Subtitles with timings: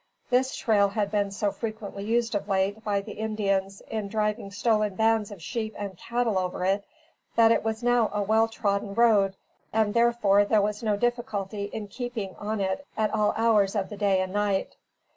[0.31, 4.95] This trail had been so frequently used of late by the Indians in driving stolen
[4.95, 6.83] bands of sheep and cattle over it,
[7.35, 9.35] that it was now a well trodden road
[9.71, 13.95] and therefore there was no difficulty in keeping on it at all hours of the
[13.97, 14.75] day and night.